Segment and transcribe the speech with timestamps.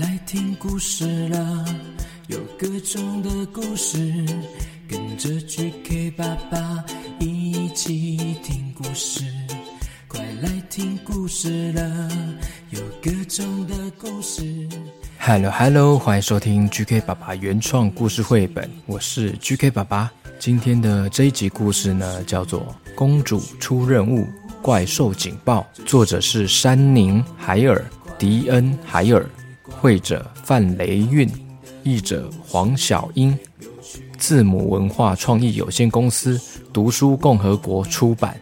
[0.00, 1.64] 来听故事了，
[2.28, 3.98] 有各种的故事，
[4.88, 6.84] 跟着 GK 爸爸
[7.18, 9.24] 一起听故事。
[10.06, 12.08] 快来听故事了，
[12.70, 14.68] 有各种的故事。
[15.18, 20.08] Hello Hello，欢迎收听 GK 爸爸原创故事绘本，我是 GK 爸爸。
[20.38, 22.60] 今天的这一集故事呢，叫做
[22.94, 24.28] 《公主出任务，
[24.62, 27.84] 怪兽警报》，作者是山宁·海尔。
[28.18, 29.24] 迪恩·海尔，
[29.70, 31.28] 绘者范雷韵，
[31.82, 33.38] 译者黄晓英，
[34.18, 36.40] 字母文化创意有限公司
[36.72, 38.38] 读书共和国出版。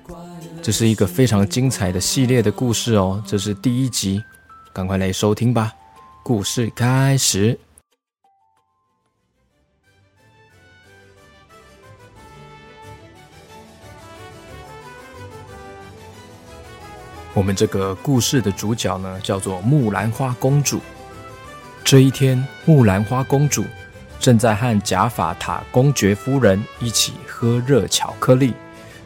[0.62, 4.22] 这是一个非常精彩的系列的故事哦，这是第一集，
[4.72, 5.72] 赶快来收听吧。
[6.24, 7.58] 故事开始。
[17.32, 20.80] 我们这个故事的主角呢，叫做木兰花公主。
[21.86, 23.64] 这一天，木兰花公主
[24.18, 28.54] 正在和贾法塔公爵夫人一起喝热巧克力，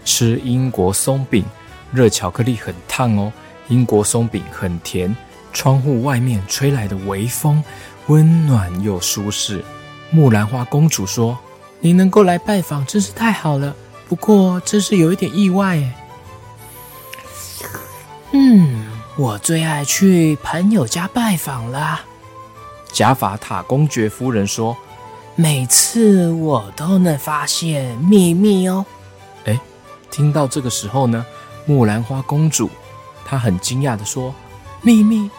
[0.02, 1.44] 吃英国松饼。
[1.92, 3.30] 热巧克力很烫哦，
[3.68, 5.14] 英国松饼很甜。
[5.52, 7.62] 窗户外面吹来的微风，
[8.06, 9.62] 温暖又舒适。
[10.08, 11.38] 木兰花公主说
[11.80, 13.76] ：“你能够来拜访，真是太好了。
[14.08, 15.86] 不过，真是有一点意外。”
[18.32, 18.86] 嗯，
[19.18, 22.06] 我最爱去朋友家拜访了。
[22.92, 24.76] 贾法塔公爵夫人说
[25.36, 28.84] ：“每次我都能发现秘密哦。”
[29.46, 29.58] 哎，
[30.10, 31.24] 听到这个时候呢，
[31.66, 32.68] 木兰花公主
[33.24, 34.34] 她很惊讶地说
[34.82, 35.30] ：“秘密？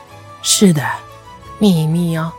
[0.41, 0.81] 是的，
[1.59, 2.31] 秘密哦。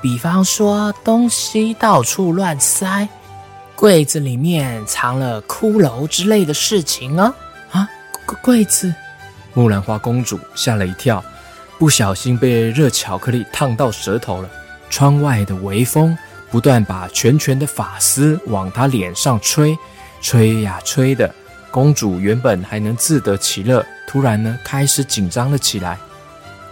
[0.00, 3.08] 比方说，东西到处乱塞，
[3.74, 7.34] 柜子里面藏了骷髅之类的事情哦。
[7.72, 7.88] 啊，
[8.42, 8.94] 柜子。”
[9.54, 11.24] 木兰花公主吓了一跳，
[11.78, 14.48] 不小心被热巧克力烫到舌头了。
[14.90, 16.16] 窗外的微风
[16.50, 19.76] 不断把卷卷的发丝往她脸上吹，
[20.20, 21.34] 吹呀吹的。
[21.70, 25.98] 公主原本还能自得其乐，突然呢开始紧张了起来。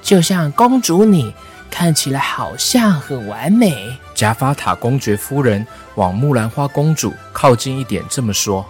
[0.02, 1.34] 就像公主你
[1.70, 3.96] 看起来好像很完美。
[4.14, 5.66] 贾法塔公爵夫人
[5.96, 8.64] 往木兰花公主靠近一点，这么说。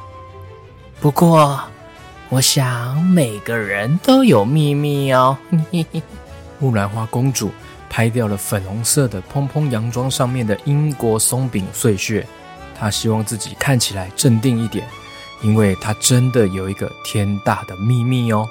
[1.01, 1.61] 不过。
[2.29, 5.39] 我想每个人都有秘密哦。
[6.59, 7.53] 木兰花公主
[7.97, 12.27] 拍掉了粉红色的蓬蓬洋装上面的英国松饼碎屑，
[12.79, 14.87] 他希望自己看起来镇定一点，
[15.41, 18.47] 因为他真的有一个天大的秘密哦。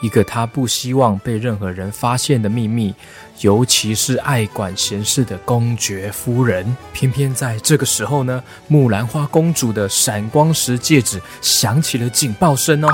[0.00, 2.94] 一个他不希望被任何人发现的秘密，
[3.40, 6.74] 尤其是爱管闲事的公爵夫人。
[6.94, 12.88] 偏偏在这个时候呢，木兰花公主的闪光石戒指响起了警报声哦。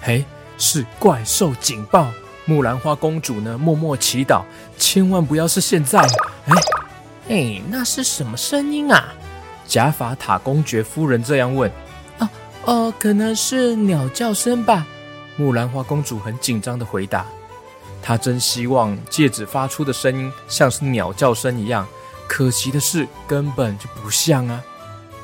[0.00, 0.24] 嘿，
[0.56, 2.10] 是怪兽警报！
[2.46, 4.42] 木兰花公主呢，默默祈祷，
[4.76, 5.98] 千万不要是现在。
[6.46, 6.54] 哎，
[7.28, 9.14] 哎，那是什么声音啊？
[9.66, 11.70] 贾法塔公爵夫人这样问。
[12.18, 12.28] 哦
[12.64, 14.86] 哦，可能是鸟叫声吧。
[15.36, 17.24] 木兰花公主很紧张的回答
[18.02, 21.86] ：“她真希望戒指发出的声音像是鸟叫声一样，
[22.28, 24.62] 可惜的是根本就不像啊！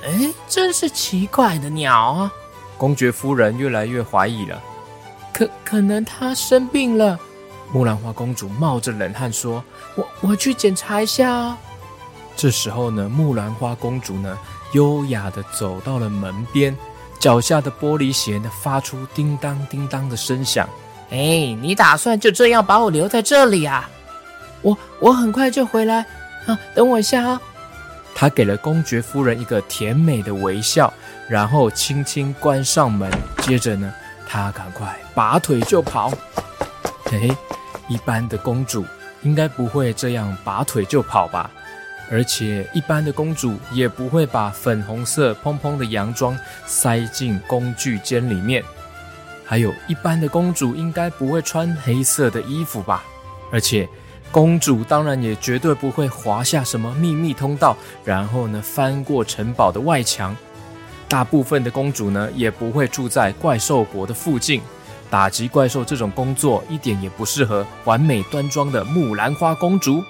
[0.03, 2.33] 哎，真是奇怪的鸟啊！”
[2.79, 4.59] 公爵夫人越来越怀疑了。
[5.33, 7.19] 可可能他生病了。
[7.73, 9.63] 木兰花公主冒着冷汗说
[9.95, 11.59] ：“我我去检查一下啊。”
[12.37, 14.39] 这时候呢，木兰花公主呢，
[14.73, 16.77] 优雅的走到了门边。
[17.19, 20.67] 脚下的玻璃鞋呢，发出叮当叮当的声响。
[21.11, 23.89] 哎，你打算就这样把我留在这里啊？
[24.63, 26.07] 我我很快就回来
[26.47, 27.41] 啊，等我一下啊。
[28.15, 30.93] 他给了公爵夫人一个甜美的微笑，
[31.29, 33.11] 然后轻轻关上门。
[33.43, 33.93] 接着呢，
[34.33, 36.09] 他赶快拔腿就跑。
[37.07, 37.37] 嘿嘿，
[37.89, 38.87] 一般的公主
[39.23, 41.51] 应该不会这样拔腿就跑吧？
[42.13, 48.63] 而且，一般的公主也不会把粉红色蓬蓬的洋装塞进工具间里面。
[49.45, 53.03] 还有一般的公主应该不会穿黑色的衣服吧？
[53.51, 53.89] 而且，
[54.31, 60.37] 公主当然也绝对不会滑下什么秘密通道，然后呢，翻过城堡的外墙。
[61.11, 64.63] 大部分的公主呢，也不会住在怪兽国的附近。
[65.11, 70.01] 打击怪兽这种工作一点也不适合完美端庄的木兰花公主。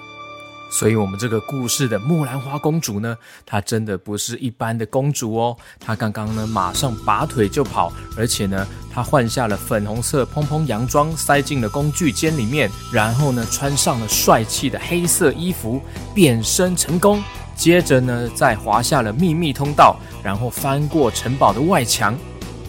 [0.70, 3.16] 所以，我们这个故事的木兰花公主呢，
[3.46, 5.56] 她真的不是一般的公主哦。
[5.80, 15.80] 她刚刚呢，马上拔腿就跑，而且呢，她换下了粉红色蓬蓬洋装，塞进了工具间里面，然后呢，穿上了帅气的黑色衣服，
[16.14, 17.20] 变身成功。
[17.60, 22.16] 接着呢，再滑下了秘密通道，然后翻过城堡的外墙，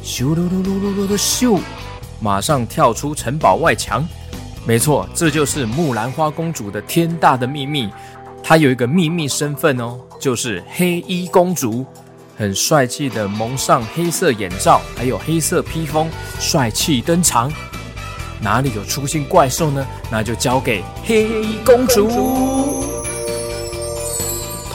[0.04, 1.58] 咻噜噜噜噜噜的咻，
[2.20, 4.06] 马上跳出城堡外墙。
[4.66, 7.90] 没错，这就是木兰花公主的天大的秘密。
[8.44, 11.86] 她有一个秘密身份哦，就是黑衣公主，
[12.38, 17.50] 很帅气的蒙上黑色眼罩，还有黑色披风，帅气登场。
[18.42, 19.88] 哪里有出现怪兽呢？
[20.12, 22.71] 那就交给黑衣公主。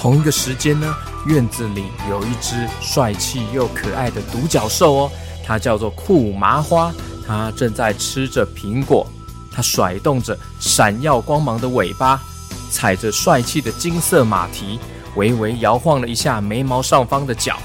[0.07, 0.95] 同一个时间呢，
[1.27, 5.11] 院子里有一只帅气又可爱的独角兽哦，
[5.45, 6.95] 它叫做酷麻花，
[7.27, 9.05] 它正在吃着苹果，
[9.51, 12.23] 它甩动着闪耀光芒的尾巴，
[12.71, 14.79] 踩着帅气的金色马蹄，
[15.17, 17.59] 微微摇晃了一下眉毛上方的角。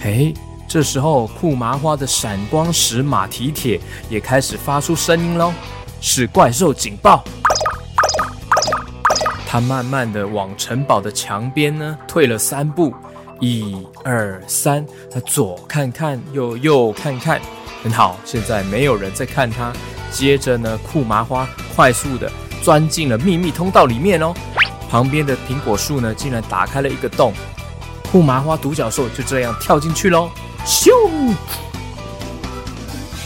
[0.00, 0.34] 嘿。
[0.68, 3.80] 这时候，酷麻花的闪光石马蹄铁
[4.10, 5.52] 也开始发出声音喽，
[6.00, 7.22] 是怪兽警报。
[9.50, 12.92] 他慢慢的往城堡的墙边呢退了三步，
[13.40, 13.74] 一
[14.04, 17.40] 二三，他左看看，右右看看，
[17.82, 19.72] 很好，现在没有人在看他。
[20.10, 22.30] 接着呢，酷麻花快速的
[22.62, 24.34] 钻进了秘密通道里面哦，
[24.90, 27.32] 旁边的苹果树呢竟然打开了一个洞，
[28.12, 30.28] 酷麻花独角兽就这样跳进去喽。
[30.66, 30.90] 咻！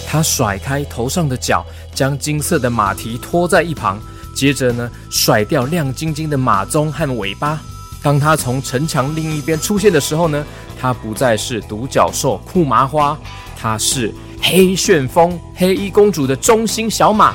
[0.06, 3.98] 他甩开头上的角，将金色的马蹄拖在一旁，
[4.42, 7.60] 接着呢，甩掉亮晶晶的马鬃和尾巴。
[8.02, 10.44] 当他从城墙另一边出现的时候呢，
[10.76, 13.16] 他不再是独角兽酷麻花，
[13.56, 17.34] 他是黑旋风黑衣公主的忠心小马。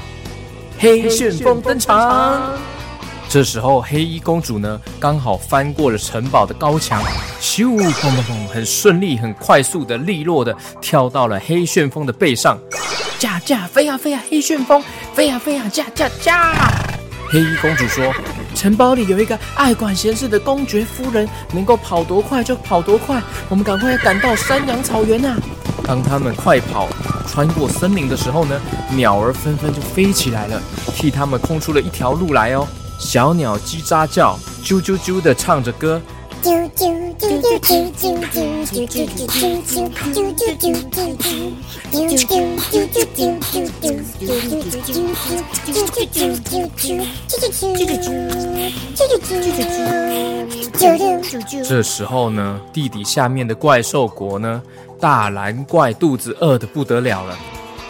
[0.78, 2.42] 黑旋风登场。
[3.30, 7.02] 这时候，黑衣公主呢，刚好翻过了城堡的高墙，
[7.40, 12.60] 咻，砰砰砰，很顺利、很快速的、利落的跳到了黑旋风的背上，
[13.18, 14.84] 驾驾飞呀飞呀，黑旋风
[15.14, 16.87] 飞呀飞呀，驾驾驾！
[17.30, 18.14] 黑衣公主说
[18.56, 25.36] ：“城堡里有一个爱管闲事的公爵夫人，能够跑多快就跑多快，我们赶快要赶到山羊草原呐！”
[25.84, 26.88] 当他们快跑
[27.28, 28.60] 穿过森林的时候呢，
[28.92, 30.62] 鸟儿纷纷就飞起来了，
[30.96, 32.66] 替他们空出了一条路来哦。
[32.98, 36.02] 小鸟叽喳叫，啾啾啾的唱着歌。
[51.64, 54.62] 这时候呢，地底下面的怪兽国呢，
[55.00, 57.38] 大蓝怪肚子饿得不得了了。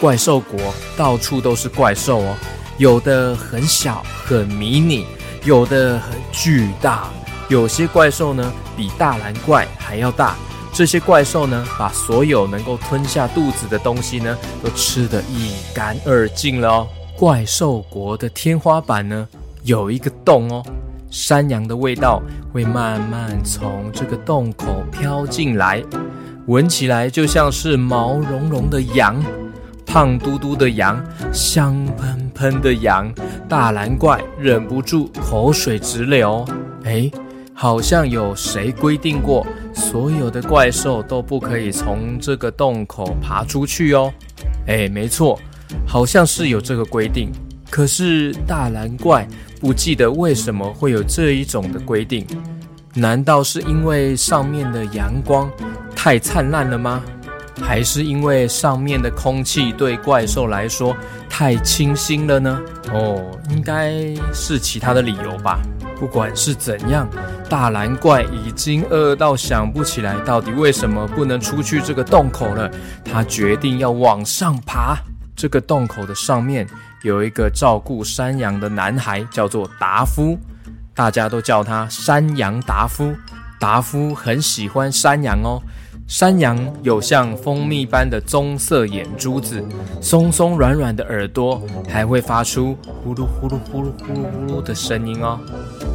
[0.00, 0.58] 怪兽国
[0.96, 2.36] 到处都是怪兽哦。
[2.78, 5.06] 有的很小很迷你，
[5.44, 7.10] 有的很巨大，
[7.48, 10.36] 有些怪兽呢比大蓝怪还要大。
[10.70, 16.88] 这些怪兽呢，把所有能够吞下肚子的东西呢，都吃得一干二净了哦。
[17.16, 19.26] 怪兽国的天花板呢，
[19.64, 20.62] 有一个洞哦，
[21.10, 22.22] 山羊的味道
[22.52, 25.82] 会慢慢从这个洞口飘进来，
[26.46, 29.20] 闻起来就像是毛茸茸的羊。
[29.84, 31.02] 胖嘟嘟的羊，
[31.32, 33.12] 香喷喷的羊，
[33.48, 36.44] 大蓝怪忍不住口水直流。
[36.84, 37.10] 哎，
[37.60, 39.44] 好像有谁规定过，
[39.74, 44.14] 所有的怪兽都不可以从这个洞口爬出去哦。
[44.68, 45.36] 哎，没错，
[45.84, 47.32] 好像是有这个规定。
[47.68, 49.26] 可是大蓝怪
[49.60, 52.24] 不记得为什么会有这一种的规定？
[52.94, 55.50] 难道是因为上面的阳光
[55.96, 57.02] 太灿烂了吗？
[57.60, 60.96] 还是因为上面的空气对怪兽来说
[61.28, 62.60] 太清新了呢？
[62.92, 63.20] 哦，
[63.50, 65.60] 应该是其他的理由吧。
[65.98, 67.08] 不管是怎样，
[67.48, 72.70] 大蓝怪已经饿到想不起来到底为什么不能出去这个洞口了。
[73.04, 74.96] 他决定要往上爬。
[75.34, 76.66] 这个洞口的上面
[77.02, 80.36] 有一个照顾山羊的男孩，叫做达夫，
[80.94, 83.14] 大家都叫他山羊达夫。
[83.60, 85.60] 达夫很喜欢山羊哦。
[86.08, 89.62] 山羊有像蜂蜜般的棕色眼珠子，
[90.00, 95.38] 松松软软的耳朵，还会发出呼噜呼噜呼噜呼噜呼噜的声音哦。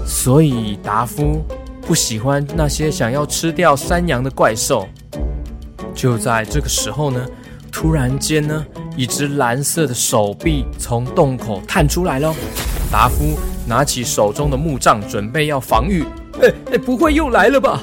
[0.06, 1.44] 所以达夫
[1.82, 4.88] 不喜欢那些想要吃掉山羊的怪兽。
[5.94, 7.26] 就在这个时候呢，
[7.72, 12.34] 突然间呢，一只蓝色的手臂从洞口探出来了。
[12.92, 16.04] 达夫拿起手中的木杖，准备要防御。
[16.42, 17.82] 哎哎，不会又来了吧？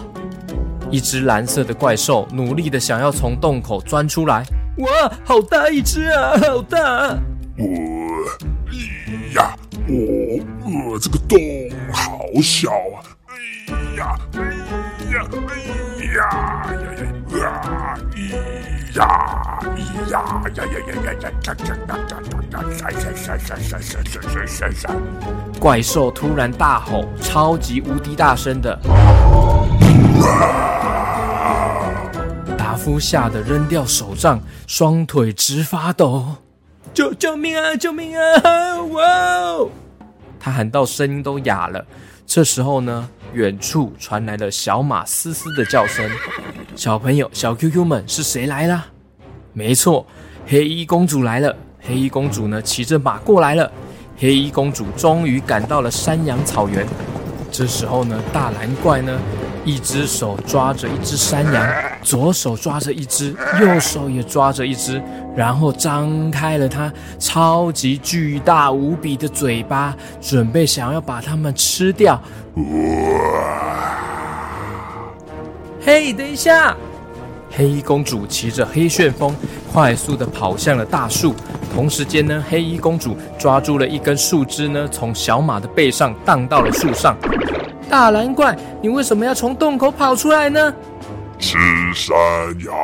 [0.90, 4.44] 一只蓝色的怪兽努力的想要从洞口钻出来，
[4.78, 7.16] 哇，好大一只啊，好大！
[7.56, 7.64] 我，
[8.66, 9.56] 哎呀，
[9.90, 11.36] 哦，呃，这个洞
[11.92, 13.02] 好小啊！
[13.26, 14.38] 哎呀，哎
[15.10, 15.58] 呀，哎
[16.14, 16.94] 呀，呀
[17.32, 17.38] 呀，呀，
[18.14, 19.02] 咿呀，
[19.64, 19.74] 咿
[20.10, 20.14] 呀，
[20.54, 23.74] 呀呀呀呀呀，哒哒哒哒哒哒，呀闪呀闪呀闪呀
[24.46, 24.82] 闪呀闪！
[25.58, 28.78] 怪兽突然大吼，超级无敌大声的。
[32.56, 36.36] 达夫吓得扔掉手杖，双腿直发抖。
[36.92, 37.76] 救救命啊！
[37.76, 38.82] 救命啊！
[38.92, 39.70] 哇、哦！
[40.40, 41.84] 他喊到声音都哑了。
[42.26, 46.08] 这时候呢，远处传来了小马嘶嘶的叫声。
[46.74, 48.86] 小朋友，小 QQ 们，是谁来了？
[49.52, 50.06] 没错，
[50.46, 51.54] 黑衣公主来了。
[51.80, 53.70] 黑衣公主呢，骑着马过来了。
[54.16, 56.86] 黑衣公主终于赶到了山羊草原。
[57.50, 59.18] 这时候呢，大蓝怪呢，
[59.64, 61.66] 一只手抓着一只山羊，
[62.02, 65.02] 左手抓着一只，右手也抓着一只，
[65.36, 72.20] 然后张开了它超级巨大无比的嘴巴，准备想要把它们吃掉。
[75.84, 76.76] 嘿，等一下！
[77.50, 79.34] 黑衣公主骑着黑旋风，
[79.72, 81.34] 快速地跑向了大树。
[81.74, 87.16] 同时间呢，黑衣公主抓住了一根树枝呢，从小马的背上荡到了树上。
[87.88, 90.72] 大蓝怪，你为什么要从洞口跑出来呢？
[91.38, 91.58] 吃
[91.94, 92.14] 山
[92.64, 92.74] 羊！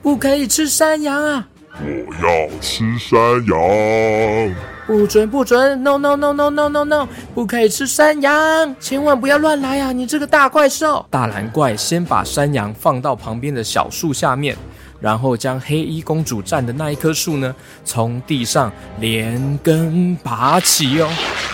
[0.00, 1.48] 不可以吃山羊啊！
[1.80, 1.86] 我
[2.22, 4.75] 要吃山羊！
[4.86, 7.08] 不准不准！No no no no no no no！
[7.34, 9.90] 不可以吃山羊，千万不要乱来啊！
[9.90, 11.04] 你这个大怪兽！
[11.10, 14.56] 大蓝怪先把山羊放到旁边的小树下面，
[15.00, 17.52] 然后将黑衣公主站的那一棵树呢，
[17.84, 21.08] 从地上连根拔起哦。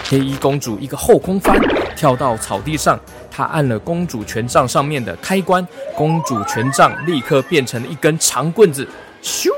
[0.04, 1.58] 黑衣公主一个后空翻，
[1.96, 8.86] 跳到草地上，她按了公主权杖上面的开关，公主权杖立刻变成了一根长棍子，
[9.22, 9.48] 咻！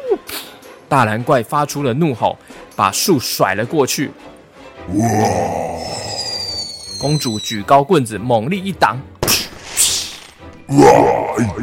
[0.95, 2.39] 大蓝怪发出了怒吼。
[2.77, 4.13] 把树甩了过去，
[4.95, 5.05] 哇！
[7.01, 9.01] 公主举高棍子，猛力一挡，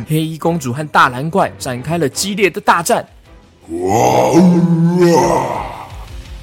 [0.06, 3.08] 黑衣公主和大蓝怪展开了激烈的大战，
[3.70, 3.80] 哇！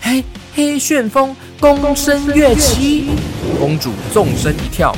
[0.01, 3.11] 黑黑旋风，躬身跃起，
[3.59, 4.95] 公主纵身一跳，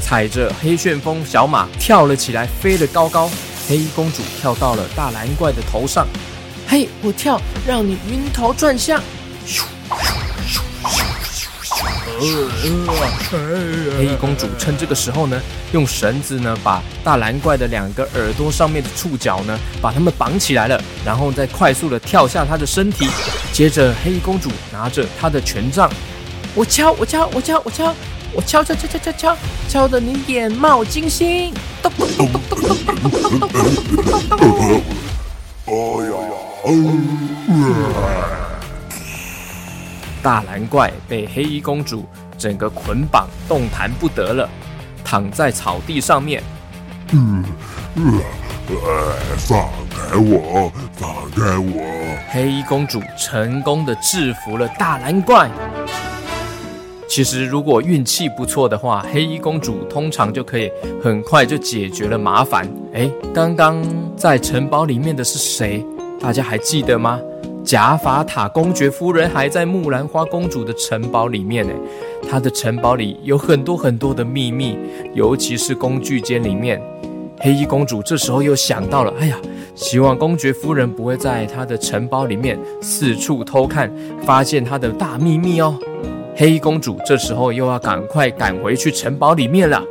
[0.00, 3.30] 踩着黑旋风小马跳了起来，飞得高高。
[3.68, 6.04] 黑衣公主跳到了大蓝怪的头上。
[6.70, 9.00] 嘿，我跳，让你晕头转向。
[13.96, 15.40] 黑衣公主趁这个时候呢，
[15.72, 23.08] 用绳子呢，把大蓝怪的两个耳朵上面的触角呢，把它们绑起来了，然后再快速的跳下它的身体。
[23.50, 25.90] 接着，黑衣公主拿着她的权杖，
[26.54, 27.94] 我敲，我敲，我敲，我敲，
[28.34, 29.36] 我敲敲敲敲敲敲，
[29.70, 31.50] 敲得你眼冒金星。
[31.82, 34.82] 咚咚咚咚咚咚咚咚咚咚咚
[40.22, 42.04] 大蓝怪被黑衣公主
[42.36, 44.48] 整个捆绑，动弹不得了，
[45.04, 46.42] 躺在草地上面。
[47.12, 47.44] 嗯，
[49.38, 52.18] 放开我，放开我！
[52.30, 55.48] 黑衣公主成功的制服了大蓝怪。
[57.08, 60.70] 其实，如果运气不错的话，黑衣公主通常就可以
[61.02, 62.68] 很快就解决了麻烦。
[62.92, 63.82] 哎，刚刚
[64.14, 65.84] 在城堡里面的是谁？
[66.20, 67.18] 大家还记得吗？
[67.64, 71.72] 贾法塔公爵夫人还在木兰花公主的城堡里面呢。
[72.30, 74.78] 她的城堡里有很多很多的秘密，
[75.14, 76.80] 尤其是工具间里面。
[77.40, 79.36] 黑衣公主这时候又想到了，哎呀，
[79.74, 83.90] 希望公爵夫人不会在她的城堡里面四处偷看，
[84.22, 85.78] 发现她的大秘密哦。
[86.40, 89.82] 黑公主这时候又要赶快赶回去城堡里面了。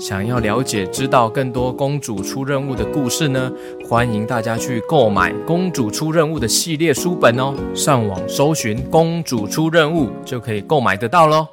[0.00, 3.52] 想要了解、知道更多公主出任务的故事呢？
[3.86, 7.52] 欢迎大家去购买《公主出任务》的系列书本哦。
[7.74, 11.46] 上网搜寻“公主出任务”就可以购买得到喽。